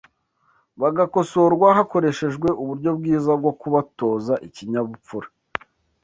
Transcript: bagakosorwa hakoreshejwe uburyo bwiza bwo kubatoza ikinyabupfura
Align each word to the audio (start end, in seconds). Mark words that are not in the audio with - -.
bagakosorwa 0.81 1.67
hakoreshejwe 1.77 2.47
uburyo 2.61 2.89
bwiza 2.97 3.31
bwo 3.39 3.51
kubatoza 3.59 4.33
ikinyabupfura 4.47 5.27